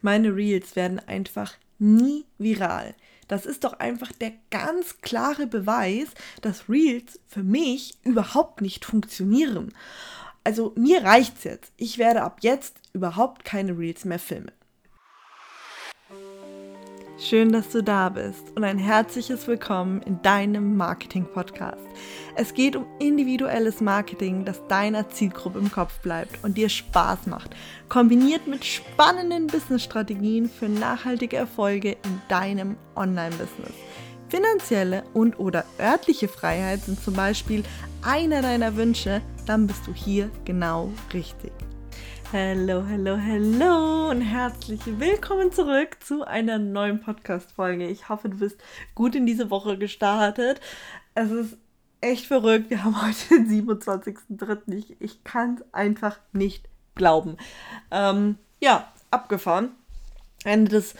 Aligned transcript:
meine 0.00 0.34
Reels 0.34 0.76
werden 0.76 1.00
einfach 1.00 1.54
nie 1.78 2.24
viral. 2.38 2.94
Das 3.28 3.44
ist 3.46 3.64
doch 3.64 3.74
einfach 3.74 4.10
der 4.12 4.32
ganz 4.50 5.00
klare 5.02 5.46
Beweis, 5.46 6.08
dass 6.40 6.68
Reels 6.68 7.20
für 7.26 7.42
mich 7.42 7.98
überhaupt 8.02 8.62
nicht 8.62 8.84
funktionieren. 8.84 9.74
Also 10.44 10.72
mir 10.76 11.04
reicht's 11.04 11.44
jetzt. 11.44 11.72
Ich 11.76 11.98
werde 11.98 12.22
ab 12.22 12.38
jetzt 12.40 12.80
überhaupt 12.94 13.44
keine 13.44 13.76
Reels 13.76 14.06
mehr 14.06 14.18
filmen. 14.18 14.50
Schön, 17.20 17.50
dass 17.50 17.70
du 17.70 17.82
da 17.82 18.10
bist 18.10 18.52
und 18.54 18.62
ein 18.62 18.78
herzliches 18.78 19.48
Willkommen 19.48 20.00
in 20.02 20.22
deinem 20.22 20.76
Marketing-Podcast. 20.76 21.82
Es 22.36 22.54
geht 22.54 22.76
um 22.76 22.86
individuelles 23.00 23.80
Marketing, 23.80 24.44
das 24.44 24.64
deiner 24.68 25.08
Zielgruppe 25.08 25.58
im 25.58 25.72
Kopf 25.72 25.98
bleibt 25.98 26.44
und 26.44 26.56
dir 26.56 26.68
Spaß 26.68 27.26
macht, 27.26 27.56
kombiniert 27.88 28.46
mit 28.46 28.64
spannenden 28.64 29.48
Business-Strategien 29.48 30.48
für 30.48 30.68
nachhaltige 30.68 31.36
Erfolge 31.36 31.96
in 32.04 32.22
deinem 32.28 32.76
Online-Business. 32.94 33.74
Finanzielle 34.28 35.02
und 35.12 35.40
oder 35.40 35.64
örtliche 35.80 36.28
Freiheit 36.28 36.82
sind 36.82 37.02
zum 37.02 37.14
Beispiel 37.14 37.64
einer 38.00 38.42
deiner 38.42 38.76
Wünsche, 38.76 39.22
dann 39.44 39.66
bist 39.66 39.84
du 39.88 39.92
hier 39.92 40.30
genau 40.44 40.92
richtig. 41.12 41.50
Hallo, 42.30 42.84
hallo, 42.86 43.16
hallo 43.16 44.10
und 44.10 44.20
herzlich 44.20 44.80
willkommen 44.84 45.50
zurück 45.50 45.96
zu 46.04 46.26
einer 46.26 46.58
neuen 46.58 47.00
Podcast-Folge. 47.00 47.88
Ich 47.88 48.10
hoffe, 48.10 48.28
du 48.28 48.36
bist 48.36 48.62
gut 48.94 49.14
in 49.14 49.24
diese 49.24 49.48
Woche 49.48 49.78
gestartet. 49.78 50.60
Es 51.14 51.30
ist 51.30 51.56
echt 52.02 52.26
verrückt. 52.26 52.68
Wir 52.68 52.84
haben 52.84 53.00
heute 53.00 53.16
den 53.30 53.66
27.03. 53.66 54.74
Ich, 54.74 55.00
ich 55.00 55.24
kann 55.24 55.54
es 55.54 55.72
einfach 55.72 56.20
nicht 56.34 56.68
glauben. 56.94 57.38
Ähm, 57.90 58.36
ja, 58.60 58.92
abgefahren. 59.10 59.70
Ende 60.44 60.70
des, 60.70 60.96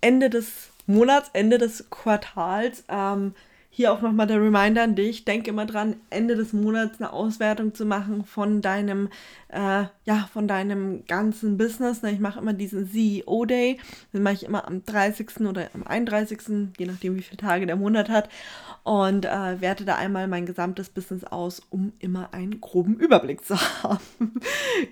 Ende 0.00 0.30
des 0.30 0.70
Monats, 0.86 1.30
Ende 1.32 1.58
des 1.58 1.90
Quartals. 1.90 2.82
Ähm, 2.88 3.36
hier 3.74 3.90
auch 3.90 4.02
nochmal 4.02 4.26
der 4.26 4.36
Reminder 4.36 4.82
an 4.82 4.94
dich. 4.94 5.24
Denk 5.24 5.48
immer 5.48 5.64
dran, 5.64 5.96
Ende 6.10 6.36
des 6.36 6.52
Monats 6.52 7.00
eine 7.00 7.10
Auswertung 7.10 7.72
zu 7.72 7.86
machen 7.86 8.26
von 8.26 8.60
deinem, 8.60 9.08
äh, 9.48 9.84
ja, 10.04 10.28
von 10.30 10.46
deinem 10.46 11.06
ganzen 11.06 11.56
Business. 11.56 12.02
Ich 12.02 12.20
mache 12.20 12.38
immer 12.38 12.52
diesen 12.52 12.86
CEO-Day. 12.86 13.78
Den 14.12 14.22
mache 14.22 14.34
ich 14.34 14.42
immer 14.44 14.68
am 14.68 14.84
30. 14.84 15.40
oder 15.48 15.70
am 15.72 15.84
31., 15.84 16.74
je 16.78 16.84
nachdem, 16.84 17.16
wie 17.16 17.22
viele 17.22 17.38
Tage 17.38 17.64
der 17.64 17.76
Monat 17.76 18.10
hat. 18.10 18.28
Und 18.82 19.24
äh, 19.24 19.60
werte 19.62 19.86
da 19.86 19.96
einmal 19.96 20.28
mein 20.28 20.44
gesamtes 20.44 20.90
Business 20.90 21.24
aus, 21.24 21.62
um 21.70 21.94
immer 21.98 22.34
einen 22.34 22.60
groben 22.60 22.96
Überblick 22.96 23.42
zu 23.42 23.56
haben. 23.82 24.34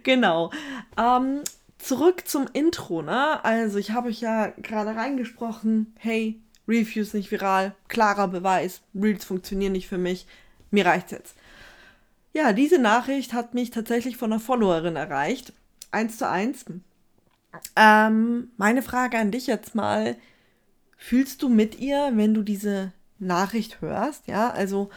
genau. 0.04 0.50
Ähm, 0.98 1.40
zurück 1.76 2.26
zum 2.26 2.46
Intro, 2.54 3.02
ne? 3.02 3.44
Also 3.44 3.76
ich 3.76 3.90
habe 3.90 4.08
euch 4.08 4.22
ja 4.22 4.46
gerade 4.56 4.96
reingesprochen, 4.96 5.94
hey, 5.98 6.40
Reviews 6.68 7.14
nicht 7.14 7.30
viral, 7.30 7.74
klarer 7.88 8.28
Beweis, 8.28 8.82
Reels 8.94 9.24
funktionieren 9.24 9.72
nicht 9.72 9.88
für 9.88 9.98
mich, 9.98 10.26
mir 10.70 10.86
reicht's 10.86 11.10
jetzt. 11.10 11.36
Ja, 12.32 12.52
diese 12.52 12.78
Nachricht 12.78 13.32
hat 13.32 13.54
mich 13.54 13.70
tatsächlich 13.70 14.16
von 14.16 14.32
einer 14.32 14.40
Followerin 14.40 14.96
erreicht. 14.96 15.52
Eins 15.90 16.18
zu 16.18 16.28
eins. 16.28 16.64
Ähm, 17.74 18.50
meine 18.56 18.82
Frage 18.82 19.18
an 19.18 19.32
dich 19.32 19.48
jetzt 19.48 19.74
mal: 19.74 20.16
Fühlst 20.96 21.42
du 21.42 21.48
mit 21.48 21.80
ihr, 21.80 22.12
wenn 22.14 22.34
du 22.34 22.42
diese 22.42 22.92
Nachricht 23.18 23.80
hörst? 23.80 24.28
Ja, 24.28 24.50
also, 24.50 24.90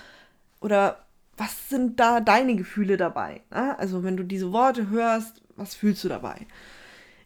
oder 0.60 1.06
was 1.36 1.70
sind 1.70 2.00
da 2.00 2.20
deine 2.20 2.56
Gefühle 2.56 2.98
dabei? 2.98 3.42
Ne? 3.50 3.78
Also, 3.80 4.04
wenn 4.04 4.18
du 4.18 4.24
diese 4.24 4.52
Worte 4.52 4.90
hörst, 4.90 5.42
was 5.56 5.74
fühlst 5.74 6.04
du 6.04 6.10
dabei? 6.10 6.46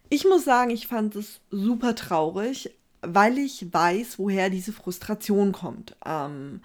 Ich 0.08 0.24
muss 0.24 0.44
sagen, 0.44 0.70
ich 0.70 0.86
fand 0.86 1.16
es 1.16 1.40
super 1.50 1.94
traurig, 1.94 2.77
weil 3.02 3.38
ich 3.38 3.72
weiß, 3.72 4.18
woher 4.18 4.50
diese 4.50 4.72
Frustration 4.72 5.52
kommt. 5.52 5.96
Ähm, 6.04 6.60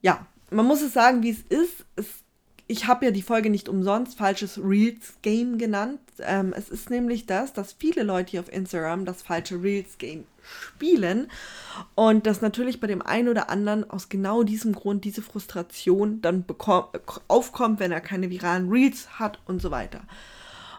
ja, 0.00 0.26
man 0.50 0.66
muss 0.66 0.82
es 0.82 0.92
sagen, 0.92 1.22
wie 1.22 1.30
es 1.30 1.40
ist. 1.48 1.84
Es, 1.96 2.06
ich 2.68 2.86
habe 2.86 3.04
ja 3.04 3.10
die 3.10 3.22
Folge 3.22 3.50
nicht 3.50 3.68
umsonst 3.68 4.18
falsches 4.18 4.58
Reels 4.58 5.14
Game 5.22 5.58
genannt. 5.58 6.00
Ähm, 6.20 6.52
es 6.56 6.68
ist 6.68 6.90
nämlich 6.90 7.26
das, 7.26 7.52
dass 7.52 7.72
viele 7.72 8.02
Leute 8.02 8.32
hier 8.32 8.40
auf 8.40 8.52
Instagram 8.52 9.04
das 9.04 9.22
falsche 9.22 9.62
Reels 9.62 9.98
Game 9.98 10.24
spielen 10.42 11.28
und 11.94 12.26
dass 12.26 12.40
natürlich 12.40 12.80
bei 12.80 12.86
dem 12.86 13.02
einen 13.02 13.28
oder 13.28 13.50
anderen 13.50 13.88
aus 13.88 14.08
genau 14.08 14.42
diesem 14.42 14.72
Grund 14.72 15.04
diese 15.04 15.22
Frustration 15.22 16.20
dann 16.22 16.44
aufkommt, 17.28 17.80
wenn 17.80 17.92
er 17.92 18.00
keine 18.00 18.30
viralen 18.30 18.68
Reels 18.68 19.18
hat 19.18 19.40
und 19.46 19.60
so 19.60 19.70
weiter. 19.70 20.02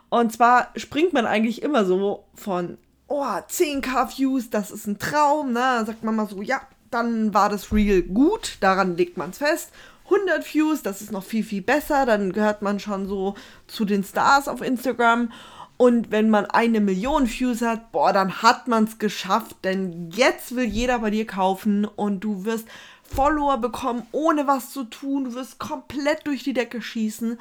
Und 0.10 0.32
zwar 0.32 0.72
springt 0.76 1.14
man 1.14 1.26
eigentlich 1.26 1.62
immer 1.62 1.86
so 1.86 2.26
von 2.34 2.78
oh, 3.08 3.24
10k 3.24 4.18
Views, 4.18 4.50
das 4.50 4.72
ist 4.72 4.88
ein 4.88 5.00
Traum, 5.00 5.54
ne? 5.54 5.84
Sagt 5.86 6.04
man 6.04 6.16
mal 6.16 6.28
so, 6.28 6.42
ja, 6.42 6.62
dann 6.92 7.34
war 7.34 7.50
das 7.50 7.72
Reel 7.72 8.02
gut, 8.02 8.58
daran 8.62 8.96
legt 8.98 9.18
man 9.18 9.32
es 9.32 9.40
fest. 9.40 9.72
100 10.06 10.54
Views, 10.54 10.84
das 10.84 11.02
ist 11.02 11.12
noch 11.12 11.24
viel, 11.24 11.44
viel 11.44 11.62
besser, 11.62 12.06
dann 12.06 12.32
gehört 12.32 12.62
man 12.62 12.80
schon 12.80 13.08
so 13.08 13.36
zu 13.68 13.84
den 13.84 14.04
Stars 14.04 14.48
auf 14.48 14.62
Instagram. 14.62 15.32
Und 15.76 16.12
wenn 16.12 16.30
man 16.30 16.46
eine 16.46 16.80
Million 16.80 17.30
Views 17.30 17.62
hat, 17.62 17.92
boah, 17.92 18.12
dann 18.12 18.42
hat 18.42 18.68
man 18.68 18.86
es 18.86 18.98
geschafft, 18.98 19.58
denn 19.64 20.10
jetzt 20.12 20.56
will 20.56 20.66
jeder 20.66 21.00
bei 21.00 21.12
dir 21.12 21.28
kaufen 21.28 21.86
und 21.86 22.22
du 22.22 22.46
wirst 22.46 22.68
Follower 23.04 23.58
bekommen, 23.58 24.08
ohne 24.12 24.48
was 24.48 24.72
zu 24.72 24.86
tun. 24.86 25.26
Du 25.26 25.34
wirst 25.36 25.60
komplett 25.60 26.26
durch 26.26 26.44
die 26.44 26.54
Decke 26.54 26.82
schießen. 26.82 27.40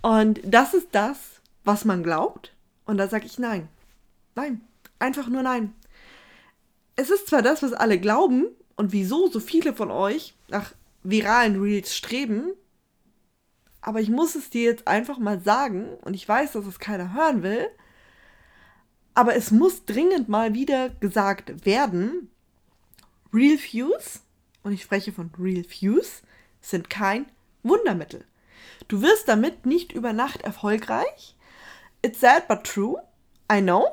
Und 0.00 0.40
das 0.44 0.74
ist 0.74 0.88
das, 0.92 1.18
was 1.64 1.84
man 1.84 2.02
glaubt. 2.02 2.52
Und 2.84 2.98
da 2.98 3.08
sage 3.08 3.26
ich 3.26 3.38
nein. 3.38 3.68
Nein, 4.34 4.60
Einfach 5.02 5.26
nur 5.26 5.42
nein. 5.42 5.74
Es 6.94 7.10
ist 7.10 7.26
zwar 7.26 7.42
das, 7.42 7.60
was 7.64 7.72
alle 7.72 7.98
glauben 7.98 8.46
und 8.76 8.92
wieso 8.92 9.26
so 9.26 9.40
viele 9.40 9.74
von 9.74 9.90
euch 9.90 10.36
nach 10.46 10.74
viralen 11.02 11.60
Reels 11.60 11.96
streben, 11.96 12.52
aber 13.80 14.00
ich 14.00 14.10
muss 14.10 14.36
es 14.36 14.48
dir 14.48 14.62
jetzt 14.62 14.86
einfach 14.86 15.18
mal 15.18 15.40
sagen 15.40 15.96
und 16.02 16.14
ich 16.14 16.28
weiß, 16.28 16.52
dass 16.52 16.66
es 16.66 16.78
keiner 16.78 17.14
hören 17.14 17.42
will, 17.42 17.66
aber 19.12 19.34
es 19.34 19.50
muss 19.50 19.86
dringend 19.86 20.28
mal 20.28 20.54
wieder 20.54 20.90
gesagt 20.90 21.66
werden, 21.66 22.30
Real 23.34 23.58
Views, 23.58 24.20
und 24.62 24.70
ich 24.72 24.82
spreche 24.82 25.10
von 25.10 25.32
Real 25.36 25.64
Views, 25.68 26.22
sind 26.60 26.90
kein 26.90 27.26
Wundermittel. 27.64 28.24
Du 28.86 29.02
wirst 29.02 29.26
damit 29.26 29.66
nicht 29.66 29.90
über 29.90 30.12
Nacht 30.12 30.42
erfolgreich. 30.42 31.36
It's 32.02 32.20
sad 32.20 32.46
but 32.46 32.62
true. 32.62 33.02
I 33.52 33.60
know. 33.60 33.88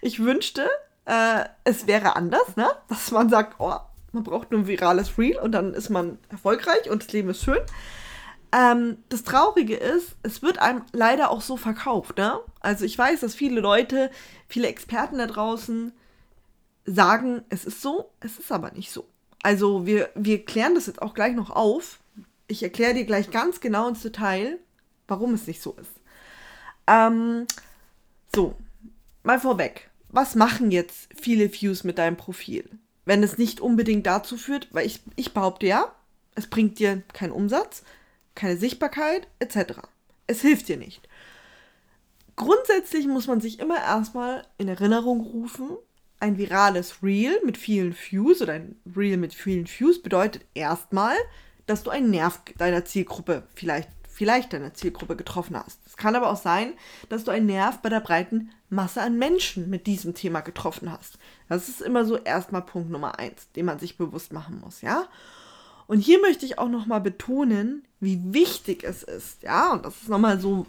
Ich 0.00 0.22
wünschte, 0.22 0.68
äh, 1.06 1.44
es 1.64 1.86
wäre 1.86 2.14
anders, 2.16 2.56
ne? 2.56 2.68
Dass 2.88 3.10
man 3.10 3.28
sagt, 3.28 3.56
oh, 3.58 3.74
man 4.12 4.22
braucht 4.22 4.50
nur 4.50 4.60
ein 4.60 4.66
virales 4.66 5.18
Reel 5.18 5.38
und 5.38 5.52
dann 5.52 5.74
ist 5.74 5.90
man 5.90 6.18
erfolgreich 6.28 6.88
und 6.90 7.02
das 7.02 7.12
Leben 7.12 7.30
ist 7.30 7.42
schön. 7.42 7.58
Ähm, 8.52 8.98
das 9.08 9.24
Traurige 9.24 9.76
ist, 9.76 10.16
es 10.22 10.42
wird 10.42 10.58
einem 10.58 10.82
leider 10.92 11.30
auch 11.30 11.40
so 11.40 11.56
verkauft, 11.56 12.18
ne? 12.18 12.38
Also 12.60 12.84
ich 12.84 12.96
weiß, 12.96 13.20
dass 13.20 13.34
viele 13.34 13.60
Leute, 13.60 14.10
viele 14.48 14.68
Experten 14.68 15.18
da 15.18 15.26
draußen 15.26 15.92
sagen, 16.84 17.42
es 17.48 17.64
ist 17.64 17.82
so, 17.82 18.10
es 18.20 18.38
ist 18.38 18.52
aber 18.52 18.70
nicht 18.70 18.92
so. 18.92 19.06
Also 19.42 19.86
wir, 19.86 20.10
wir 20.14 20.44
klären 20.44 20.74
das 20.74 20.86
jetzt 20.86 21.02
auch 21.02 21.14
gleich 21.14 21.34
noch 21.34 21.50
auf. 21.50 21.98
Ich 22.46 22.62
erkläre 22.62 22.94
dir 22.94 23.04
gleich 23.04 23.30
ganz 23.30 23.60
genau 23.60 23.88
ins 23.88 24.02
Detail, 24.02 24.58
warum 25.08 25.34
es 25.34 25.46
nicht 25.46 25.60
so 25.60 25.76
ist. 25.80 25.90
Ähm, 26.86 27.46
so, 28.34 28.54
mal 29.26 29.40
vorweg, 29.40 29.90
was 30.08 30.34
machen 30.34 30.70
jetzt 30.70 31.08
viele 31.20 31.52
Views 31.52 31.84
mit 31.84 31.98
deinem 31.98 32.16
Profil? 32.16 32.68
Wenn 33.04 33.22
es 33.22 33.38
nicht 33.38 33.60
unbedingt 33.60 34.06
dazu 34.06 34.36
führt, 34.36 34.68
weil 34.72 34.86
ich, 34.86 35.02
ich 35.16 35.34
behaupte 35.34 35.66
ja, 35.66 35.94
es 36.34 36.46
bringt 36.46 36.78
dir 36.78 37.02
keinen 37.12 37.32
Umsatz, 37.32 37.82
keine 38.34 38.56
Sichtbarkeit 38.56 39.26
etc. 39.38 39.80
Es 40.26 40.40
hilft 40.40 40.68
dir 40.68 40.76
nicht. 40.76 41.08
Grundsätzlich 42.36 43.06
muss 43.06 43.26
man 43.26 43.40
sich 43.40 43.58
immer 43.58 43.78
erstmal 43.78 44.46
in 44.58 44.68
Erinnerung 44.68 45.20
rufen, 45.20 45.70
ein 46.20 46.38
virales 46.38 47.02
Reel 47.02 47.40
mit 47.44 47.56
vielen 47.56 47.94
Views 47.94 48.40
oder 48.42 48.54
ein 48.54 48.76
Reel 48.96 49.16
mit 49.16 49.34
vielen 49.34 49.66
Views 49.66 50.02
bedeutet 50.02 50.44
erstmal, 50.54 51.16
dass 51.66 51.82
du 51.82 51.90
einen 51.90 52.10
Nerv 52.10 52.40
deiner 52.58 52.84
Zielgruppe 52.84 53.42
vielleicht 53.54 53.90
vielleicht 54.16 54.54
deine 54.54 54.72
Zielgruppe 54.72 55.14
getroffen 55.14 55.56
hast. 55.58 55.78
Es 55.86 55.98
kann 55.98 56.16
aber 56.16 56.30
auch 56.30 56.40
sein, 56.40 56.72
dass 57.10 57.24
du 57.24 57.30
einen 57.30 57.44
Nerv 57.44 57.82
bei 57.82 57.90
der 57.90 58.00
breiten 58.00 58.50
Masse 58.70 59.02
an 59.02 59.18
Menschen 59.18 59.68
mit 59.68 59.86
diesem 59.86 60.14
Thema 60.14 60.40
getroffen 60.40 60.90
hast. 60.90 61.18
Das 61.50 61.68
ist 61.68 61.82
immer 61.82 62.06
so 62.06 62.16
erstmal 62.16 62.62
Punkt 62.62 62.90
Nummer 62.90 63.18
eins, 63.18 63.52
den 63.52 63.66
man 63.66 63.78
sich 63.78 63.98
bewusst 63.98 64.32
machen 64.32 64.60
muss, 64.64 64.80
ja. 64.80 65.06
Und 65.86 66.00
hier 66.00 66.18
möchte 66.20 66.46
ich 66.46 66.58
auch 66.58 66.70
nochmal 66.70 67.02
betonen, 67.02 67.84
wie 68.00 68.32
wichtig 68.32 68.84
es 68.84 69.02
ist, 69.02 69.42
ja. 69.42 69.70
Und 69.70 69.84
das 69.84 70.00
ist 70.00 70.08
nochmal 70.08 70.40
so, 70.40 70.64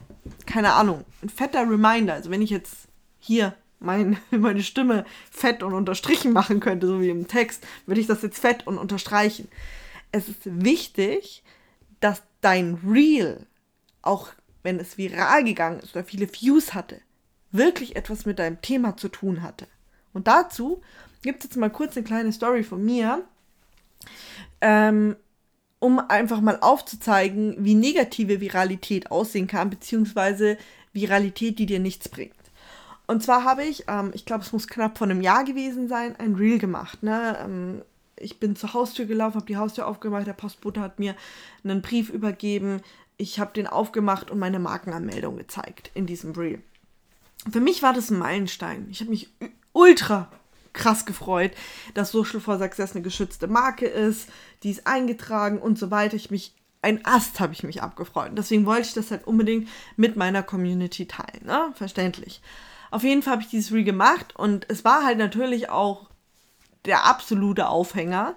keine 0.46 0.74
Ahnung, 0.74 1.06
ein 1.24 1.30
fetter 1.30 1.62
Reminder. 1.62 2.16
Also 2.16 2.30
wenn 2.30 2.42
ich 2.42 2.50
jetzt 2.50 2.90
hier 3.18 3.56
mein, 3.80 4.18
meine 4.32 4.62
Stimme 4.62 5.06
fett 5.32 5.64
und 5.64 5.74
unterstrichen 5.74 6.34
machen 6.34 6.60
könnte, 6.60 6.86
so 6.86 7.00
wie 7.00 7.10
im 7.10 7.30
Text, 7.30 7.66
würde 7.86 8.02
ich 8.02 8.08
das 8.08 8.24
jetzt 8.24 8.40
fett 8.40 8.68
und 8.68 8.78
unterstreichen. 8.78 9.48
Es 10.12 10.28
ist 10.28 10.42
wichtig, 10.44 11.44
dass 12.02 12.24
dein 12.42 12.76
Reel, 12.86 13.46
auch 14.02 14.30
wenn 14.64 14.80
es 14.80 14.98
viral 14.98 15.44
gegangen 15.44 15.80
ist 15.80 15.96
oder 15.96 16.04
viele 16.04 16.28
Views 16.32 16.74
hatte, 16.74 17.02
wirklich 17.52 17.96
etwas 17.96 18.26
mit 18.26 18.40
deinem 18.40 18.62
Thema 18.62 18.98
zu 18.98 19.10
tun 19.10 19.42
hatte. 19.42 19.68
Und 20.14 20.28
dazu 20.28 20.82
gibt 21.22 21.40
es 21.40 21.50
jetzt 21.50 21.58
mal 21.58 21.70
kurz 21.70 21.96
eine 21.96 22.06
kleine 22.06 22.32
Story 22.32 22.64
von 22.64 22.84
mir, 22.84 23.24
ähm, 24.62 25.16
um 25.80 26.00
einfach 26.00 26.42
mal 26.42 26.58
aufzuzeigen, 26.60 27.56
wie 27.60 27.76
negative 27.76 28.42
Viralität 28.42 29.12
aussehen 29.12 29.48
kann, 29.48 29.70
beziehungsweise 29.70 30.58
Viralität, 30.92 31.60
die 31.60 31.66
dir 31.66 31.80
nichts 31.80 32.10
bringt. 32.10 32.34
Und 33.06 33.24
zwar 33.24 33.44
habe 33.44 33.64
ich, 33.64 33.86
ähm, 33.88 34.12
ich 34.14 34.26
glaube, 34.26 34.44
es 34.44 34.52
muss 34.52 34.68
knapp 34.68 34.98
vor 34.98 35.06
einem 35.06 35.22
Jahr 35.22 35.44
gewesen 35.44 35.88
sein, 35.88 36.16
ein 36.18 36.36
Reel 36.36 36.60
gemacht. 36.60 37.04
Ne? 37.04 37.38
Ähm, 37.42 37.82
ich 38.20 38.40
bin 38.40 38.56
zur 38.56 38.74
Haustür 38.74 39.06
gelaufen, 39.06 39.36
habe 39.36 39.46
die 39.46 39.58
Haustür 39.58 39.88
aufgemacht, 39.88 40.28
der 40.28 40.34
Postbote 40.34 40.82
hat 40.82 41.00
mir 41.00 41.16
einen 41.64 41.82
Brief 41.82 42.10
übergeben. 42.10 42.82
Ich 43.18 43.40
habe 43.40 43.54
den 43.54 43.68
aufgemacht 43.68 44.32
und 44.32 44.40
meine 44.40 44.60
Markenanmeldung 44.60 45.38
gezeigt 45.38 45.92
in 45.94 46.06
diesem 46.06 46.34
Reel. 46.34 46.62
Für 47.52 47.60
mich 47.60 47.82
war 47.82 47.94
das 47.94 48.10
ein 48.10 48.18
Meilenstein. 48.18 48.88
Ich 48.90 49.00
habe 49.00 49.10
mich 49.10 49.30
ultra 49.74 50.30
krass 50.74 51.06
gefreut, 51.06 51.52
dass 51.94 52.12
Social 52.12 52.40
for 52.40 52.58
Success 52.60 52.94
eine 52.94 53.02
geschützte 53.02 53.48
Marke 53.48 53.88
ist, 53.88 54.30
die 54.64 54.72
ist 54.72 54.88
eingetragen 54.88 55.60
und 55.60 55.78
so 55.78 55.92
weiter. 55.92 56.16
Ich 56.16 56.32
mich, 56.32 56.54
ein 56.82 57.04
Ast 57.06 57.40
habe 57.40 57.54
ich 57.54 57.64
mich 57.64 57.82
abgefreut. 57.82 58.32
Deswegen 58.34 58.66
wollte 58.66 58.88
ich 58.88 58.94
das 58.94 59.12
halt 59.12 59.26
unbedingt 59.26 59.68
mit 59.96 60.16
meiner 60.16 60.44
Community 60.44 61.08
teilen. 61.08 61.46
Ne? 61.46 61.72
Verständlich. 61.74 62.42
Auf 62.92 63.04
jeden 63.04 63.22
Fall 63.22 63.34
habe 63.34 63.42
ich 63.42 63.50
dieses 63.50 63.74
Reel 63.74 63.84
gemacht 63.84 64.36
und 64.36 64.66
es 64.70 64.86
war 64.86 65.04
halt 65.04 65.18
natürlich 65.18 65.70
auch 65.70 66.10
der 66.86 67.06
absolute 67.06 67.68
Aufhänger. 67.68 68.36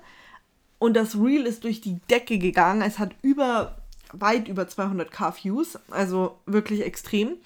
Und 0.79 0.95
das 0.95 1.17
Reel 1.17 1.47
ist 1.47 1.65
durch 1.65 1.81
die 1.81 2.01
Decke 2.11 2.39
gegangen. 2.39 2.83
Es 2.83 2.99
hat 2.99 3.15
über, 3.23 3.77
weit 4.13 4.49
über 4.49 4.63
200k 4.63 5.35
Views, 5.43 5.79
also 5.91 6.39
wirklich 6.47 6.83
extrem. 6.83 7.37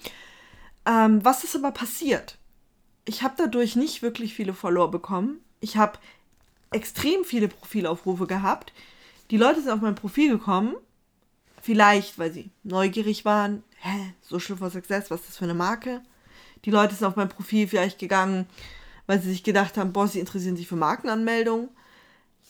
Ähm, 0.85 1.23
was 1.23 1.43
ist 1.43 1.55
aber 1.55 1.71
passiert? 1.71 2.37
Ich 3.05 3.23
habe 3.23 3.35
dadurch 3.37 3.75
nicht 3.75 4.01
wirklich 4.01 4.33
viele 4.33 4.53
Follower 4.53 4.89
bekommen. 4.89 5.39
Ich 5.59 5.77
habe 5.77 5.99
extrem 6.71 7.23
viele 7.23 7.47
Profilaufrufe 7.47 8.27
gehabt. 8.27 8.73
Die 9.31 9.37
Leute 9.37 9.61
sind 9.61 9.71
auf 9.71 9.81
mein 9.81 9.95
Profil 9.95 10.29
gekommen. 10.29 10.75
Vielleicht, 11.61 12.19
weil 12.19 12.31
sie 12.31 12.51
neugierig 12.63 13.25
waren. 13.25 13.63
Hä, 13.79 14.13
Social 14.21 14.55
for 14.55 14.69
Success, 14.69 15.09
was 15.09 15.21
ist 15.21 15.29
das 15.29 15.37
für 15.37 15.45
eine 15.45 15.55
Marke? 15.55 16.01
Die 16.63 16.71
Leute 16.71 16.93
sind 16.95 17.07
auf 17.07 17.15
mein 17.15 17.29
Profil 17.29 17.67
vielleicht 17.67 17.99
gegangen, 17.99 18.47
weil 19.07 19.21
sie 19.21 19.29
sich 19.29 19.43
gedacht 19.43 19.77
haben, 19.77 19.93
boah, 19.93 20.07
sie 20.07 20.19
interessieren 20.19 20.57
sich 20.57 20.67
für 20.67 20.75
Markenanmeldungen. 20.75 21.69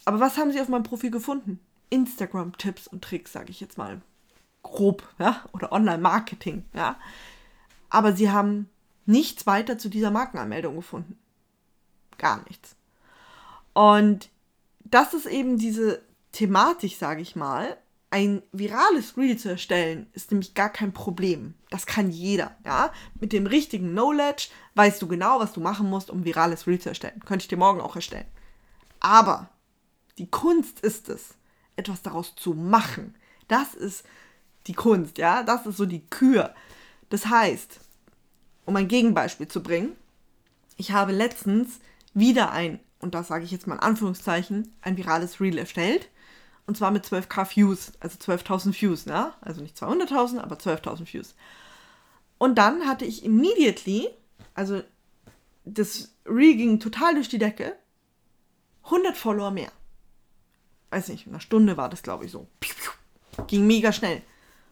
Aber 0.05 0.19
was 0.19 0.37
haben 0.37 0.51
sie 0.51 0.61
auf 0.61 0.69
meinem 0.69 0.83
Profil 0.83 1.11
gefunden? 1.11 1.59
Instagram-Tipps 1.89 2.87
und 2.87 3.03
Tricks, 3.03 3.31
sage 3.31 3.51
ich 3.51 3.59
jetzt 3.59 3.77
mal 3.77 4.01
grob, 4.63 5.07
ja, 5.19 5.43
oder 5.53 5.71
Online-Marketing, 5.71 6.65
ja. 6.73 6.97
Aber 7.89 8.15
sie 8.15 8.31
haben 8.31 8.69
nichts 9.05 9.45
weiter 9.45 9.77
zu 9.77 9.89
dieser 9.89 10.11
Markenanmeldung 10.11 10.75
gefunden. 10.75 11.17
Gar 12.17 12.43
nichts. 12.47 12.75
Und 13.73 14.29
das 14.83 15.13
ist 15.13 15.25
eben 15.25 15.57
diese 15.57 16.01
Thematik, 16.31 16.95
sage 16.95 17.21
ich 17.21 17.35
mal. 17.35 17.77
Ein 18.11 18.43
virales 18.51 19.17
Reel 19.17 19.37
zu 19.37 19.49
erstellen, 19.49 20.07
ist 20.13 20.31
nämlich 20.31 20.53
gar 20.53 20.69
kein 20.69 20.93
Problem. 20.93 21.55
Das 21.69 21.85
kann 21.85 22.11
jeder, 22.11 22.55
ja. 22.63 22.91
Mit 23.19 23.33
dem 23.33 23.47
richtigen 23.47 23.91
Knowledge 23.91 24.49
weißt 24.75 25.01
du 25.01 25.07
genau, 25.07 25.39
was 25.39 25.53
du 25.53 25.59
machen 25.59 25.89
musst, 25.89 26.09
um 26.09 26.23
virales 26.23 26.67
Reel 26.67 26.79
zu 26.79 26.89
erstellen. 26.89 27.19
Könnte 27.25 27.43
ich 27.43 27.49
dir 27.49 27.57
morgen 27.57 27.81
auch 27.81 27.95
erstellen. 27.95 28.27
Aber 28.99 29.49
die 30.17 30.29
Kunst 30.29 30.79
ist 30.79 31.09
es, 31.09 31.33
etwas 31.75 32.01
daraus 32.01 32.35
zu 32.35 32.53
machen. 32.53 33.15
Das 33.47 33.73
ist 33.73 34.05
die 34.67 34.73
Kunst, 34.73 35.17
ja. 35.17 35.43
Das 35.43 35.65
ist 35.65 35.77
so 35.77 35.85
die 35.85 36.05
Kür. 36.07 36.53
Das 37.09 37.25
heißt, 37.25 37.79
um 38.65 38.75
ein 38.75 38.87
Gegenbeispiel 38.87 39.47
zu 39.47 39.61
bringen, 39.61 39.95
ich 40.77 40.91
habe 40.91 41.11
letztens 41.11 41.79
wieder 42.13 42.51
ein, 42.51 42.79
und 42.99 43.13
das 43.13 43.27
sage 43.27 43.45
ich 43.45 43.51
jetzt 43.51 43.67
mal 43.67 43.75
in 43.75 43.81
Anführungszeichen, 43.81 44.73
ein 44.81 44.97
virales 44.97 45.39
Reel 45.39 45.57
erstellt. 45.57 46.09
Und 46.67 46.77
zwar 46.77 46.91
mit 46.91 47.05
12k 47.05 47.55
Views, 47.55 47.91
also 47.99 48.17
12.000 48.17 48.81
Views, 48.81 49.05
ne? 49.05 49.33
Also 49.41 49.61
nicht 49.61 49.77
200.000, 49.77 50.39
aber 50.39 50.55
12.000 50.55 51.13
Views. 51.13 51.35
Und 52.37 52.55
dann 52.57 52.87
hatte 52.87 53.05
ich 53.05 53.23
immediately, 53.23 54.09
also 54.53 54.81
das 55.63 56.11
Reel 56.25 56.55
ging 56.55 56.79
total 56.79 57.15
durch 57.15 57.29
die 57.29 57.37
Decke, 57.37 57.75
100 58.85 59.15
Follower 59.15 59.51
mehr. 59.51 59.71
Weiß 60.89 61.09
nicht, 61.09 61.25
in 61.27 61.33
einer 61.33 61.39
Stunde 61.39 61.77
war 61.77 61.89
das, 61.89 62.03
glaube 62.03 62.25
ich, 62.25 62.31
so. 62.31 62.47
Ging 63.47 63.67
mega 63.67 63.91
schnell. 63.91 64.21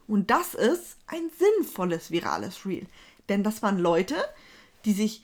Und 0.07 0.29
das 0.29 0.53
ist 0.53 0.97
ein 1.07 1.29
sinnvolles 1.37 2.11
virales 2.11 2.65
Reel. 2.65 2.87
Denn 3.29 3.43
das 3.43 3.61
waren 3.61 3.77
Leute, 3.77 4.15
die 4.85 4.93
sich 4.93 5.23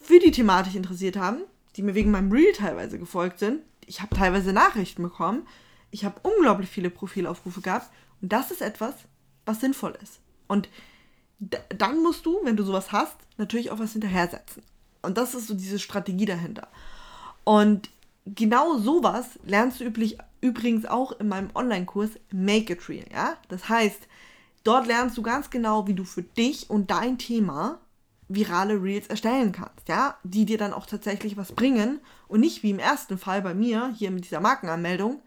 für 0.00 0.18
die 0.18 0.30
Thematik 0.30 0.74
interessiert 0.74 1.16
haben, 1.16 1.42
die 1.76 1.82
mir 1.82 1.94
wegen 1.94 2.10
meinem 2.10 2.32
Reel 2.32 2.52
teilweise 2.52 2.98
gefolgt 2.98 3.38
sind. 3.38 3.62
Ich 3.86 4.00
habe 4.00 4.16
teilweise 4.16 4.52
Nachrichten 4.52 5.02
bekommen. 5.02 5.46
Ich 5.90 6.04
habe 6.04 6.20
unglaublich 6.22 6.68
viele 6.68 6.90
Profilaufrufe 6.90 7.60
gehabt. 7.60 7.90
Und 8.20 8.32
das 8.32 8.50
ist 8.50 8.62
etwas, 8.62 8.94
was 9.44 9.60
sinnvoll 9.60 9.96
ist. 10.02 10.20
Und 10.48 10.68
dann 11.38 12.02
musst 12.02 12.24
du, 12.24 12.40
wenn 12.44 12.56
du 12.56 12.64
sowas 12.64 12.92
hast, 12.92 13.16
natürlich 13.36 13.70
auch 13.70 13.78
was 13.78 13.92
hinterhersetzen. 13.92 14.62
Und 15.02 15.18
das 15.18 15.34
ist 15.34 15.46
so 15.46 15.54
diese 15.54 15.78
Strategie 15.78 16.24
dahinter. 16.24 16.68
Und 17.44 17.90
genau 18.24 18.78
sowas 18.78 19.38
lernst 19.44 19.80
du 19.80 19.84
üblich, 19.84 20.18
übrigens 20.40 20.86
auch 20.86 21.12
in 21.20 21.28
meinem 21.28 21.50
Online-Kurs 21.54 22.10
Make 22.32 22.72
It 22.72 22.88
Real. 22.88 23.06
Ja? 23.12 23.36
Das 23.48 23.68
heißt, 23.68 24.08
Dort 24.66 24.88
lernst 24.88 25.16
du 25.16 25.22
ganz 25.22 25.48
genau, 25.50 25.86
wie 25.86 25.94
du 25.94 26.02
für 26.02 26.24
dich 26.24 26.68
und 26.68 26.90
dein 26.90 27.18
Thema 27.18 27.78
virale 28.26 28.82
Reels 28.82 29.06
erstellen 29.06 29.52
kannst, 29.52 29.88
ja, 29.88 30.18
die 30.24 30.44
dir 30.44 30.58
dann 30.58 30.72
auch 30.72 30.86
tatsächlich 30.86 31.36
was 31.36 31.52
bringen 31.52 32.00
und 32.26 32.40
nicht 32.40 32.64
wie 32.64 32.70
im 32.70 32.80
ersten 32.80 33.16
Fall 33.16 33.42
bei 33.42 33.54
mir 33.54 33.94
hier 33.96 34.10
mit 34.10 34.24
dieser 34.24 34.40
Markenanmeldung, 34.40 35.22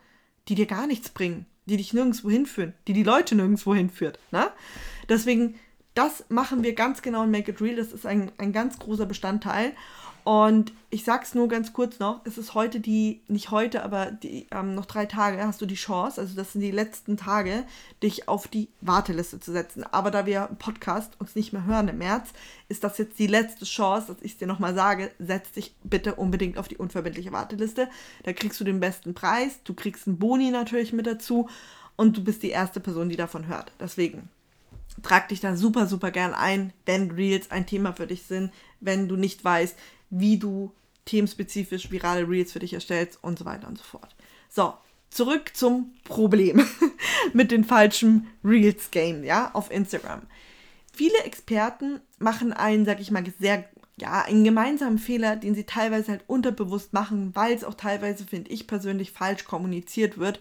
die 0.49 0.55
dir 0.55 0.65
gar 0.65 0.87
nichts 0.87 1.09
bringen, 1.09 1.45
die 1.65 1.77
dich 1.77 1.93
nirgendwo 1.93 2.29
hinführen, 2.29 2.73
die 2.87 2.93
die 2.93 3.03
Leute 3.03 3.35
nirgendwo 3.35 3.73
hinführt, 3.73 4.19
ne? 4.31 4.51
Deswegen, 5.07 5.55
das 5.93 6.25
machen 6.29 6.63
wir 6.63 6.73
ganz 6.73 7.01
genau 7.01 7.23
in 7.23 7.31
Make 7.31 7.51
It 7.51 7.61
Real, 7.61 7.75
das 7.75 7.93
ist 7.93 8.05
ein, 8.05 8.31
ein 8.37 8.51
ganz 8.51 8.79
großer 8.79 9.05
Bestandteil 9.05 9.73
und 10.29 10.73
ich 10.91 11.05
sag's 11.05 11.33
nur 11.33 11.47
ganz 11.47 11.73
kurz 11.73 11.97
noch, 11.97 12.21
es 12.23 12.37
ist 12.37 12.53
heute 12.53 12.79
die, 12.79 13.19
nicht 13.27 13.49
heute, 13.49 13.81
aber 13.81 14.11
die, 14.11 14.45
ähm, 14.51 14.75
noch 14.75 14.85
drei 14.85 15.07
Tage 15.07 15.43
hast 15.43 15.59
du 15.59 15.65
die 15.65 15.73
Chance, 15.73 16.21
also 16.21 16.35
das 16.35 16.53
sind 16.53 16.61
die 16.61 16.69
letzten 16.69 17.17
Tage, 17.17 17.63
dich 18.03 18.27
auf 18.27 18.47
die 18.47 18.69
Warteliste 18.79 19.39
zu 19.39 19.51
setzen. 19.51 19.83
Aber 19.83 20.11
da 20.11 20.27
wir 20.27 20.47
im 20.47 20.57
Podcast 20.57 21.19
uns 21.19 21.33
nicht 21.33 21.51
mehr 21.51 21.65
hören 21.65 21.87
im 21.87 21.97
März, 21.97 22.29
ist 22.67 22.83
das 22.83 22.99
jetzt 22.99 23.17
die 23.17 23.25
letzte 23.25 23.65
Chance, 23.65 24.13
dass 24.13 24.21
ich 24.21 24.33
es 24.33 24.37
dir 24.37 24.45
nochmal 24.45 24.75
sage, 24.75 25.09
setz 25.17 25.51
dich 25.53 25.73
bitte 25.83 26.13
unbedingt 26.13 26.59
auf 26.59 26.67
die 26.67 26.77
unverbindliche 26.77 27.31
Warteliste. 27.31 27.89
Da 28.21 28.31
kriegst 28.31 28.59
du 28.59 28.63
den 28.63 28.79
besten 28.79 29.15
Preis, 29.15 29.57
du 29.63 29.73
kriegst 29.73 30.05
einen 30.05 30.19
Boni 30.19 30.51
natürlich 30.51 30.93
mit 30.93 31.07
dazu 31.07 31.49
und 31.95 32.15
du 32.15 32.23
bist 32.23 32.43
die 32.43 32.51
erste 32.51 32.79
Person, 32.79 33.09
die 33.09 33.17
davon 33.17 33.47
hört. 33.47 33.71
Deswegen 33.79 34.29
trag 35.01 35.29
dich 35.29 35.39
da 35.39 35.55
super, 35.55 35.87
super 35.87 36.11
gern 36.11 36.35
ein, 36.35 36.71
wenn 36.85 37.09
Reels 37.09 37.49
ein 37.49 37.65
Thema 37.65 37.93
für 37.93 38.05
dich 38.05 38.23
sind, 38.23 38.51
wenn 38.79 39.07
du 39.07 39.15
nicht 39.15 39.43
weißt, 39.43 39.75
wie 40.09 40.37
du 40.37 40.73
themenspezifisch 41.05 41.91
virale 41.91 42.27
Reels 42.27 42.51
für 42.51 42.59
dich 42.59 42.73
erstellst 42.73 43.23
und 43.23 43.39
so 43.39 43.45
weiter 43.45 43.67
und 43.67 43.77
so 43.77 43.83
fort. 43.83 44.15
So, 44.49 44.73
zurück 45.09 45.51
zum 45.55 45.93
Problem 46.03 46.65
mit 47.33 47.51
den 47.51 47.63
falschen 47.63 48.27
Reels-Game, 48.43 49.23
ja, 49.23 49.51
auf 49.53 49.71
Instagram. 49.71 50.21
Viele 50.93 51.17
Experten 51.23 51.99
machen 52.17 52.53
einen, 52.53 52.85
sag 52.85 52.99
ich 52.99 53.11
mal, 53.11 53.23
sehr, 53.39 53.65
ja, 53.99 54.21
einen 54.23 54.43
gemeinsamen 54.43 54.99
Fehler, 54.99 55.35
den 55.35 55.55
sie 55.55 55.63
teilweise 55.63 56.11
halt 56.11 56.23
unterbewusst 56.27 56.93
machen, 56.93 57.31
weil 57.35 57.53
es 57.53 57.63
auch 57.63 57.75
teilweise, 57.75 58.25
finde 58.25 58.51
ich 58.51 58.67
persönlich, 58.67 59.11
falsch 59.11 59.45
kommuniziert 59.45 60.17
wird 60.17 60.39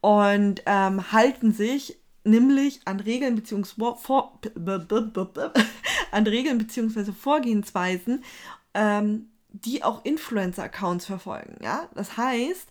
und 0.00 0.62
ähm, 0.66 1.12
halten 1.12 1.52
sich 1.52 1.98
nämlich 2.24 2.80
an 2.86 3.00
Regeln 3.00 3.36
bzw. 3.36 3.94
Vor, 4.00 4.40
an 6.10 6.26
Regeln 6.26 6.58
bzw. 6.58 7.12
Vorgehensweisen 7.12 8.24
ähm, 8.74 9.28
die 9.48 9.82
auch 9.82 10.04
Influencer-Accounts 10.04 11.06
verfolgen. 11.06 11.56
Ja? 11.62 11.88
Das 11.94 12.16
heißt, 12.16 12.68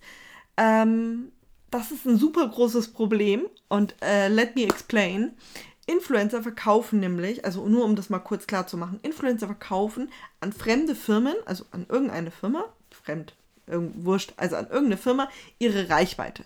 ähm, 0.58 1.32
das 1.72 1.92
ist 1.92 2.06
ein 2.06 2.18
super 2.18 2.48
großes 2.48 2.94
Problem 2.94 3.48
und 3.70 3.96
äh, 4.02 4.28
let 4.28 4.56
me 4.56 4.64
explain. 4.64 5.32
Influencer 5.86 6.44
verkaufen 6.44 7.00
nämlich, 7.00 7.44
also 7.44 7.68
nur 7.68 7.84
um 7.84 7.96
das 7.96 8.10
mal 8.10 8.20
kurz 8.20 8.48
klar 8.48 8.68
zu 8.68 8.78
machen, 8.78 9.00
Influencer 9.02 9.48
verkaufen 9.48 10.12
an 10.40 10.54
fremde 10.54 10.96
Firmen, 10.96 11.36
also 11.46 11.66
an 11.72 11.86
irgendeine 11.90 12.32
Firma, 12.32 12.66
fremd, 12.92 13.36
wurscht, 13.66 14.34
also 14.38 14.56
an 14.56 14.68
irgendeine 14.68 14.98
Firma, 14.98 15.30
ihre 15.60 15.90
Reichweite. 15.90 16.46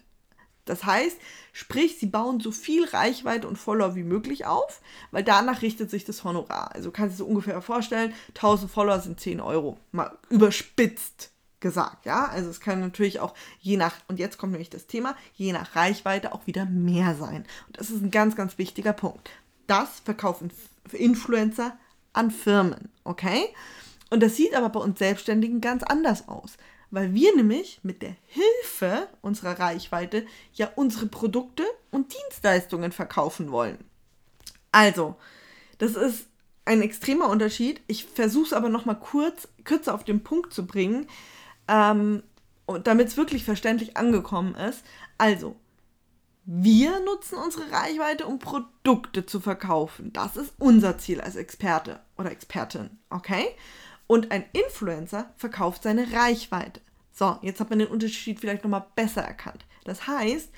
Das 0.69 0.85
heißt, 0.85 1.17
sprich, 1.53 1.97
sie 1.99 2.05
bauen 2.05 2.39
so 2.39 2.51
viel 2.51 2.85
Reichweite 2.85 3.47
und 3.47 3.57
Follower 3.57 3.95
wie 3.95 4.03
möglich 4.03 4.45
auf, 4.45 4.81
weil 5.11 5.23
danach 5.23 5.61
richtet 5.61 5.89
sich 5.89 6.05
das 6.05 6.23
Honorar. 6.23 6.73
Also 6.73 6.91
kannst 6.91 7.19
du 7.19 7.23
dir 7.23 7.29
ungefähr 7.29 7.61
vorstellen, 7.61 8.13
1000 8.29 8.71
Follower 8.71 8.99
sind 8.99 9.19
10 9.19 9.41
Euro. 9.41 9.77
Mal 9.91 10.17
überspitzt 10.29 11.31
gesagt, 11.59 12.05
ja. 12.05 12.25
Also 12.25 12.49
es 12.49 12.59
kann 12.59 12.79
natürlich 12.79 13.19
auch 13.19 13.33
je 13.59 13.77
nach, 13.77 13.95
und 14.07 14.19
jetzt 14.19 14.37
kommt 14.37 14.51
nämlich 14.51 14.69
das 14.69 14.87
Thema, 14.87 15.15
je 15.33 15.53
nach 15.53 15.75
Reichweite 15.75 16.33
auch 16.33 16.45
wieder 16.45 16.65
mehr 16.65 17.15
sein. 17.15 17.45
Und 17.67 17.79
das 17.79 17.89
ist 17.89 18.01
ein 18.01 18.11
ganz, 18.11 18.35
ganz 18.35 18.57
wichtiger 18.57 18.93
Punkt. 18.93 19.29
Das 19.65 19.99
verkaufen 20.05 20.51
Influencer 20.91 21.77
an 22.13 22.31
Firmen, 22.31 22.89
okay? 23.03 23.49
Und 24.09 24.23
das 24.23 24.35
sieht 24.35 24.55
aber 24.55 24.69
bei 24.69 24.79
uns 24.79 24.99
Selbstständigen 24.99 25.59
ganz 25.59 25.83
anders 25.83 26.27
aus, 26.27 26.57
weil 26.91 27.13
wir 27.13 27.35
nämlich 27.35 27.79
mit 27.83 28.01
der 28.01 28.15
Hilfe 28.27 29.07
unserer 29.21 29.59
Reichweite 29.59 30.25
ja 30.53 30.69
unsere 30.75 31.07
Produkte 31.07 31.63
und 31.91 32.13
Dienstleistungen 32.13 32.91
verkaufen 32.91 33.51
wollen. 33.51 33.83
Also, 34.71 35.15
das 35.77 35.95
ist 35.95 36.27
ein 36.65 36.81
extremer 36.81 37.29
Unterschied. 37.29 37.81
Ich 37.87 38.05
versuche 38.05 38.47
es 38.47 38.53
aber 38.53 38.69
noch 38.69 38.85
mal 38.85 38.95
kurz, 38.95 39.47
kürzer 39.63 39.93
auf 39.93 40.03
den 40.03 40.23
Punkt 40.23 40.53
zu 40.53 40.65
bringen, 40.65 41.07
ähm, 41.67 42.23
damit 42.83 43.07
es 43.07 43.17
wirklich 43.17 43.43
verständlich 43.43 43.97
angekommen 43.97 44.55
ist. 44.55 44.83
Also, 45.17 45.55
wir 46.45 46.99
nutzen 47.01 47.37
unsere 47.37 47.71
Reichweite, 47.71 48.25
um 48.25 48.39
Produkte 48.39 49.25
zu 49.25 49.41
verkaufen. 49.41 50.13
Das 50.13 50.37
ist 50.37 50.53
unser 50.59 50.97
Ziel 50.97 51.19
als 51.19 51.35
Experte 51.35 51.99
oder 52.17 52.31
Expertin, 52.31 52.89
okay? 53.09 53.47
Und 54.07 54.31
ein 54.31 54.45
Influencer 54.53 55.33
verkauft 55.35 55.83
seine 55.83 56.11
Reichweite. 56.13 56.81
So, 57.13 57.37
jetzt 57.41 57.59
hat 57.59 57.69
man 57.69 57.79
den 57.79 57.89
Unterschied 57.89 58.39
vielleicht 58.39 58.63
nochmal 58.63 58.85
besser 58.95 59.21
erkannt. 59.21 59.65
Das 59.83 60.07
heißt, 60.07 60.49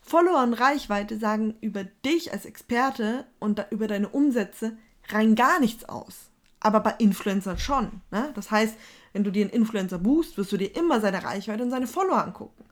Follower 0.00 0.42
und 0.42 0.54
Reichweite 0.54 1.18
sagen 1.18 1.54
über 1.60 1.84
dich 1.84 2.32
als 2.32 2.44
Experte 2.44 3.26
und 3.38 3.64
über 3.70 3.86
deine 3.86 4.08
Umsätze 4.08 4.76
rein 5.10 5.34
gar 5.34 5.60
nichts 5.60 5.84
aus. 5.84 6.30
Aber 6.60 6.80
bei 6.80 6.94
Influencern 6.98 7.58
schon. 7.58 8.00
Ne? 8.10 8.32
Das 8.34 8.50
heißt, 8.50 8.74
wenn 9.12 9.24
du 9.24 9.30
dir 9.30 9.42
einen 9.42 9.50
Influencer 9.50 9.98
buchst, 9.98 10.36
wirst 10.36 10.50
du 10.52 10.56
dir 10.56 10.74
immer 10.76 11.00
seine 11.00 11.22
Reichweite 11.22 11.62
und 11.62 11.70
seine 11.70 11.86
Follower 11.86 12.22
angucken. 12.22 12.64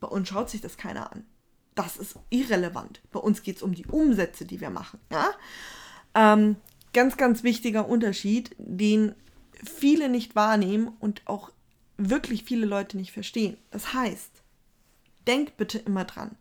Bei 0.00 0.08
uns 0.08 0.28
schaut 0.28 0.50
sich 0.50 0.60
das 0.60 0.76
keiner 0.76 1.12
an 1.12 1.24
das 1.74 1.96
ist 1.96 2.16
irrelevant. 2.30 3.00
Bei 3.12 3.20
uns 3.20 3.42
geht 3.42 3.56
es 3.56 3.62
um 3.62 3.74
die 3.74 3.86
Umsätze, 3.86 4.44
die 4.44 4.60
wir 4.60 4.70
machen. 4.70 5.00
Ja? 5.10 5.30
Ähm, 6.14 6.56
ganz, 6.92 7.16
ganz 7.16 7.42
wichtiger 7.42 7.88
Unterschied, 7.88 8.54
den 8.58 9.14
viele 9.62 10.08
nicht 10.08 10.34
wahrnehmen 10.34 10.96
und 11.00 11.22
auch 11.26 11.50
wirklich 11.96 12.44
viele 12.44 12.66
Leute 12.66 12.96
nicht 12.96 13.12
verstehen. 13.12 13.56
Das 13.70 13.94
heißt, 13.94 14.30
denk 15.26 15.56
bitte 15.56 15.78
immer 15.78 16.04
dran, 16.04 16.36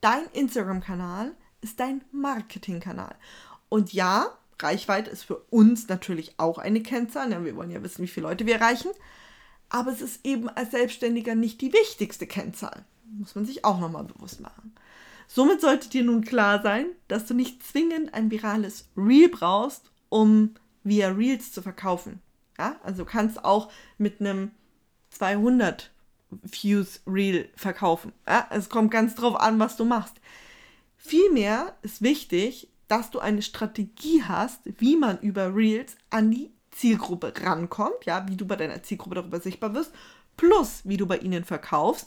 dein 0.00 0.24
Instagram-Kanal 0.32 1.32
ist 1.60 1.80
dein 1.80 2.02
Marketing-Kanal. 2.12 3.14
Und 3.68 3.92
ja, 3.92 4.36
Reichweite 4.60 5.10
ist 5.10 5.24
für 5.24 5.38
uns 5.50 5.88
natürlich 5.88 6.34
auch 6.38 6.58
eine 6.58 6.82
Kennzahl. 6.82 7.30
Ja, 7.30 7.44
wir 7.44 7.56
wollen 7.56 7.70
ja 7.70 7.82
wissen, 7.82 8.02
wie 8.02 8.08
viele 8.08 8.28
Leute 8.28 8.46
wir 8.46 8.56
erreichen. 8.56 8.90
Aber 9.68 9.90
es 9.90 10.00
ist 10.00 10.24
eben 10.24 10.48
als 10.48 10.70
Selbstständiger 10.70 11.34
nicht 11.34 11.60
die 11.60 11.72
wichtigste 11.72 12.26
Kennzahl. 12.26 12.84
Muss 13.04 13.34
man 13.34 13.44
sich 13.44 13.64
auch 13.64 13.80
nochmal 13.80 14.04
bewusst 14.04 14.40
machen. 14.40 14.74
Somit 15.28 15.60
sollte 15.60 15.88
dir 15.88 16.04
nun 16.04 16.24
klar 16.24 16.62
sein, 16.62 16.86
dass 17.08 17.26
du 17.26 17.34
nicht 17.34 17.62
zwingend 17.64 18.14
ein 18.14 18.30
virales 18.30 18.88
Reel 18.96 19.28
brauchst, 19.28 19.90
um 20.08 20.54
via 20.84 21.08
Reels 21.08 21.50
zu 21.50 21.62
verkaufen. 21.62 22.22
Ja? 22.58 22.76
Also 22.82 23.04
du 23.04 23.10
kannst 23.10 23.44
auch 23.44 23.70
mit 23.98 24.20
einem 24.20 24.50
200 25.10 25.90
Views 26.30 27.00
Reel 27.06 27.48
verkaufen. 27.56 28.12
Ja? 28.26 28.46
Es 28.50 28.68
kommt 28.68 28.90
ganz 28.90 29.14
drauf 29.14 29.36
an, 29.36 29.58
was 29.58 29.76
du 29.76 29.84
machst. 29.84 30.14
Vielmehr 30.96 31.74
ist 31.82 32.02
wichtig, 32.02 32.68
dass 32.88 33.10
du 33.10 33.18
eine 33.18 33.42
Strategie 33.42 34.22
hast, 34.22 34.60
wie 34.64 34.96
man 34.96 35.18
über 35.20 35.54
Reels 35.54 35.96
an 36.10 36.30
die 36.30 36.50
Zielgruppe 36.70 37.32
rankommt, 37.42 38.04
ja, 38.04 38.28
wie 38.28 38.36
du 38.36 38.46
bei 38.46 38.56
deiner 38.56 38.82
Zielgruppe 38.82 39.16
darüber 39.16 39.40
sichtbar 39.40 39.74
wirst, 39.74 39.92
plus 40.36 40.82
wie 40.84 40.96
du 40.96 41.06
bei 41.06 41.18
ihnen 41.18 41.44
verkaufst 41.44 42.06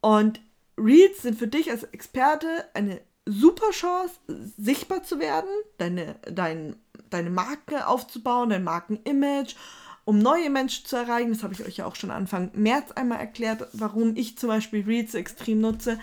und 0.00 0.40
Reels 0.78 1.22
sind 1.22 1.38
für 1.38 1.48
dich 1.48 1.70
als 1.70 1.84
Experte 1.84 2.46
eine 2.74 3.00
super 3.24 3.70
Chance, 3.70 4.14
sichtbar 4.58 5.02
zu 5.02 5.18
werden, 5.20 5.48
deine, 5.78 6.16
dein, 6.30 6.76
deine 7.12 7.30
Marke 7.30 7.86
aufzubauen, 7.86 8.50
dein 8.50 8.64
Markenimage, 8.64 9.54
um 10.04 10.18
neue 10.18 10.50
Menschen 10.50 10.86
zu 10.86 10.96
erreichen. 10.96 11.32
Das 11.32 11.42
habe 11.42 11.54
ich 11.54 11.64
euch 11.64 11.76
ja 11.76 11.86
auch 11.86 11.96
schon 11.96 12.10
Anfang 12.10 12.50
März 12.54 12.92
einmal 12.92 13.20
erklärt, 13.20 13.68
warum 13.72 14.16
ich 14.16 14.38
zum 14.38 14.48
Beispiel 14.48 14.84
Reels 14.84 15.14
extrem 15.14 15.60
nutze. 15.60 15.98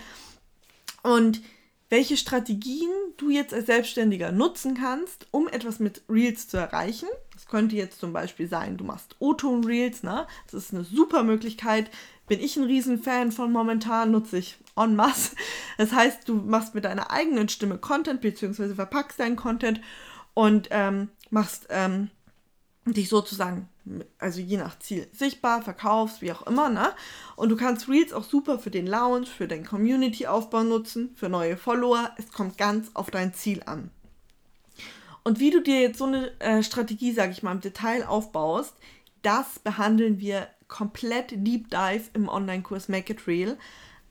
Und 1.02 1.42
welche 1.90 2.16
Strategien 2.16 2.88
du 3.16 3.30
jetzt 3.30 3.52
als 3.52 3.66
Selbstständiger 3.66 4.30
nutzen 4.30 4.74
kannst, 4.74 5.26
um 5.32 5.48
etwas 5.48 5.80
mit 5.80 6.02
Reels 6.08 6.46
zu 6.46 6.56
erreichen. 6.56 7.08
Das 7.34 7.46
könnte 7.46 7.74
jetzt 7.74 7.98
zum 7.98 8.12
Beispiel 8.12 8.48
sein, 8.48 8.76
du 8.76 8.84
machst 8.84 9.16
O-Ton-Reels, 9.18 10.04
ne? 10.04 10.26
Das 10.46 10.54
ist 10.54 10.72
eine 10.72 10.84
super 10.84 11.24
Möglichkeit, 11.24 11.90
bin 12.28 12.38
ich 12.38 12.56
ein 12.56 12.62
Riesenfan 12.62 13.32
von 13.32 13.50
momentan, 13.50 14.12
nutze 14.12 14.38
ich 14.38 14.56
en 14.76 14.94
masse. 14.94 15.34
Das 15.78 15.90
heißt, 15.92 16.28
du 16.28 16.34
machst 16.36 16.76
mit 16.76 16.84
deiner 16.84 17.10
eigenen 17.10 17.48
Stimme 17.48 17.76
Content, 17.76 18.20
beziehungsweise 18.20 18.76
verpackst 18.76 19.18
deinen 19.18 19.34
Content 19.34 19.80
und 20.40 20.68
ähm, 20.70 21.10
machst 21.28 21.66
ähm, 21.68 22.08
dich 22.86 23.10
sozusagen, 23.10 23.68
also 24.18 24.40
je 24.40 24.56
nach 24.56 24.78
Ziel, 24.78 25.06
sichtbar, 25.12 25.60
verkaufst, 25.60 26.22
wie 26.22 26.32
auch 26.32 26.46
immer, 26.46 26.70
ne? 26.70 26.92
Und 27.36 27.50
du 27.50 27.56
kannst 27.56 27.90
Reels 27.90 28.14
auch 28.14 28.24
super 28.24 28.58
für 28.58 28.70
den 28.70 28.86
Lounge, 28.86 29.26
für 29.26 29.46
deinen 29.46 29.66
Community-Aufbau 29.66 30.62
nutzen, 30.62 31.10
für 31.14 31.28
neue 31.28 31.58
Follower. 31.58 32.12
Es 32.16 32.32
kommt 32.32 32.56
ganz 32.56 32.90
auf 32.94 33.10
dein 33.10 33.34
Ziel 33.34 33.62
an. 33.66 33.90
Und 35.24 35.40
wie 35.40 35.50
du 35.50 35.60
dir 35.60 35.78
jetzt 35.78 35.98
so 35.98 36.06
eine 36.06 36.30
äh, 36.40 36.62
Strategie, 36.62 37.12
sage 37.12 37.32
ich 37.32 37.42
mal, 37.42 37.52
im 37.52 37.60
Detail 37.60 38.06
aufbaust, 38.06 38.72
das 39.20 39.58
behandeln 39.58 40.20
wir 40.20 40.48
komplett 40.68 41.32
Deep 41.46 41.68
Dive 41.68 42.08
im 42.14 42.30
Online-Kurs 42.30 42.88
Make 42.88 43.12
It 43.12 43.26
Real. 43.26 43.58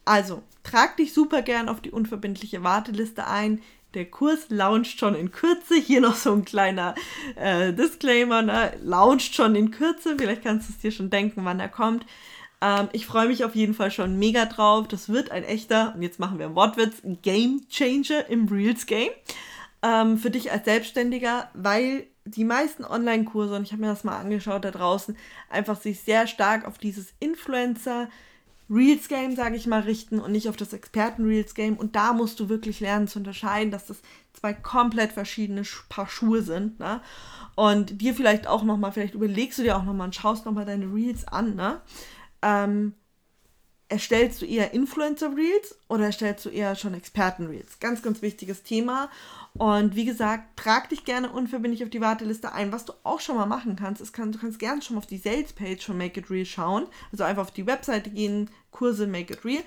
Also, 0.05 0.43
trag 0.61 0.95
dich 0.97 1.11
super 1.11 1.41
gern 1.41 1.69
auf 1.69 1.81
die 1.81 1.89
unverbindliche 1.89 2.61
Warteliste 2.61 3.25
ein. 3.25 3.63
Der 3.95 4.05
Kurs 4.05 4.45
launcht 4.49 4.99
schon 4.99 5.15
in 5.15 5.31
Kürze. 5.31 5.75
Hier 5.75 6.01
noch 6.01 6.15
so 6.15 6.31
ein 6.33 6.45
kleiner 6.45 6.93
äh, 7.35 7.73
Disclaimer, 7.73 8.41
ne? 8.41 8.73
Launcht 8.83 9.33
schon 9.33 9.55
in 9.55 9.71
Kürze. 9.71 10.15
Vielleicht 10.17 10.43
kannst 10.43 10.69
du 10.69 10.73
es 10.73 10.79
dir 10.79 10.91
schon 10.91 11.09
denken, 11.09 11.43
wann 11.43 11.59
er 11.59 11.69
kommt. 11.69 12.05
Ähm, 12.61 12.89
ich 12.91 13.05
freue 13.05 13.27
mich 13.27 13.43
auf 13.43 13.55
jeden 13.55 13.73
Fall 13.73 13.89
schon 13.89 14.19
mega 14.19 14.45
drauf. 14.45 14.87
Das 14.87 15.09
wird 15.09 15.31
ein 15.31 15.43
echter, 15.43 15.93
und 15.95 16.03
jetzt 16.03 16.19
machen 16.19 16.37
wir 16.37 16.45
einen 16.45 16.55
Wortwitz, 16.55 17.01
Game 17.23 17.61
Changer 17.69 18.29
im 18.29 18.47
Reels 18.47 18.85
Game. 18.85 19.11
Ähm, 19.81 20.17
für 20.17 20.29
dich 20.29 20.51
als 20.51 20.65
Selbstständiger, 20.65 21.49
weil 21.53 22.05
die 22.25 22.43
meisten 22.43 22.85
Online-Kurse, 22.85 23.55
und 23.55 23.63
ich 23.63 23.71
habe 23.71 23.81
mir 23.81 23.87
das 23.87 24.03
mal 24.03 24.19
angeschaut 24.19 24.65
da 24.65 24.71
draußen, 24.71 25.17
einfach 25.49 25.79
sich 25.79 26.01
sehr 26.01 26.27
stark 26.27 26.67
auf 26.67 26.77
dieses 26.77 27.13
Influencer- 27.19 28.07
Reels 28.69 29.07
Game, 29.07 29.35
sage 29.35 29.55
ich 29.55 29.65
mal, 29.65 29.81
richten 29.81 30.19
und 30.19 30.31
nicht 30.31 30.47
auf 30.47 30.55
das 30.55 30.73
Experten 30.73 31.25
Reels 31.25 31.55
Game. 31.55 31.75
Und 31.75 31.95
da 31.95 32.13
musst 32.13 32.39
du 32.39 32.49
wirklich 32.49 32.79
lernen 32.79 33.07
zu 33.07 33.19
unterscheiden, 33.19 33.71
dass 33.71 33.87
das 33.87 34.01
zwei 34.33 34.53
komplett 34.53 35.11
verschiedene 35.11 35.63
Paar 35.89 36.07
Schuhe 36.07 36.43
sind. 36.43 36.79
Ne? 36.79 37.01
Und 37.55 38.01
dir 38.01 38.13
vielleicht 38.13 38.47
auch 38.47 38.63
nochmal, 38.63 38.91
vielleicht 38.91 39.15
überlegst 39.15 39.57
du 39.57 39.63
dir 39.63 39.77
auch 39.77 39.83
nochmal 39.83 40.07
und 40.07 40.15
schaust 40.15 40.45
nochmal 40.45 40.65
deine 40.65 40.93
Reels 40.93 41.27
an. 41.27 41.55
Ne? 41.55 41.81
Ähm, 42.41 42.93
erstellst 43.89 44.41
du 44.41 44.45
eher 44.45 44.73
Influencer 44.73 45.35
Reels 45.35 45.75
oder 45.87 46.05
erstellst 46.05 46.45
du 46.45 46.49
eher 46.49 46.75
schon 46.75 46.93
Experten 46.93 47.47
Reels? 47.47 47.79
Ganz, 47.79 48.01
ganz 48.01 48.21
wichtiges 48.21 48.63
Thema. 48.63 49.09
Und 49.53 49.95
wie 49.95 50.05
gesagt, 50.05 50.57
trag 50.57 50.89
dich 50.89 51.03
gerne 51.03 51.31
unverbindlich 51.31 51.83
auf 51.83 51.89
die 51.89 51.99
Warteliste 51.99 52.53
ein. 52.53 52.71
Was 52.71 52.85
du 52.85 52.93
auch 53.03 53.19
schon 53.19 53.35
mal 53.35 53.47
machen 53.47 53.75
kannst, 53.75 54.01
ist, 54.01 54.17
du 54.17 54.37
kannst 54.37 54.59
gerne 54.59 54.81
schon 54.81 54.95
mal 54.95 54.99
auf 54.99 55.07
die 55.07 55.17
Sales 55.17 55.53
Page 55.53 55.83
von 55.83 55.97
Make 55.97 56.19
It 56.19 56.29
Real 56.29 56.45
schauen. 56.45 56.87
Also 57.11 57.23
einfach 57.23 57.43
auf 57.43 57.51
die 57.51 57.65
Webseite 57.65 58.11
gehen, 58.11 58.49
Kurse 58.71 59.07
Make 59.07 59.33
It 59.33 59.43
Real. 59.43 59.63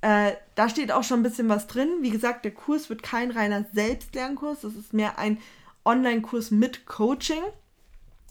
Äh, 0.00 0.32
da 0.54 0.68
steht 0.68 0.92
auch 0.92 1.02
schon 1.02 1.20
ein 1.20 1.24
bisschen 1.24 1.48
was 1.48 1.66
drin. 1.66 1.88
Wie 2.00 2.10
gesagt, 2.10 2.44
der 2.44 2.52
Kurs 2.52 2.88
wird 2.88 3.02
kein 3.02 3.32
reiner 3.32 3.66
Selbstlernkurs. 3.72 4.60
Das 4.60 4.74
ist 4.74 4.94
mehr 4.94 5.18
ein 5.18 5.38
Online-Kurs 5.84 6.52
mit 6.52 6.86
Coaching. 6.86 7.42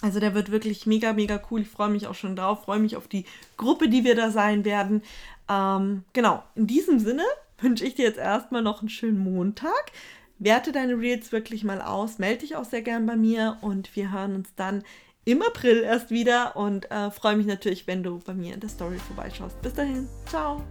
Also 0.02 0.20
der 0.20 0.36
wird 0.36 0.52
wirklich 0.52 0.86
mega, 0.86 1.14
mega 1.14 1.42
cool. 1.50 1.62
Ich 1.62 1.70
freue 1.70 1.90
mich 1.90 2.08
auch 2.08 2.16
schon 2.16 2.36
drauf, 2.36 2.66
freue 2.66 2.80
mich 2.80 2.96
auf 2.96 3.08
die 3.08 3.26
Gruppe, 3.58 3.90
die 3.90 4.04
wir 4.04 4.16
da 4.16 4.30
sein 4.30 4.64
werden. 4.64 5.02
Ähm, 5.50 6.04
genau, 6.14 6.44
in 6.56 6.68
diesem 6.68 7.00
Sinne 7.00 7.24
wünsche 7.60 7.86
ich 7.86 7.96
dir 7.96 8.06
jetzt 8.06 8.20
erstmal 8.20 8.62
noch 8.62 8.82
einen 8.82 8.90
schönen 8.90 9.20
Montag. 9.20 9.92
Werte 10.40 10.72
deine 10.72 11.00
Reels 11.00 11.32
wirklich 11.32 11.64
mal 11.64 11.82
aus, 11.82 12.20
melde 12.20 12.42
dich 12.42 12.56
auch 12.56 12.66
sehr 12.66 12.84
gern 12.84 13.08
bei 13.08 13.16
mir 13.16 13.58
und 13.62 13.96
wir 13.96 14.12
hören 14.12 14.36
uns 14.36 14.54
dann 14.56 14.84
im 15.26 15.42
April 15.42 15.82
erst 15.82 16.12
wieder 16.12 16.56
und 16.56 16.90
äh, 16.92 17.10
freue 17.10 17.36
mich 17.36 17.48
natürlich, 17.48 17.88
wenn 17.88 18.04
du 18.04 18.20
bei 18.20 18.36
mir 18.36 18.54
in 18.54 18.60
der 18.60 18.70
Story 18.70 18.98
vorbeischaust. 18.98 19.60
Bis 19.62 19.74
dahin, 19.74 20.08
ciao! 20.28 20.64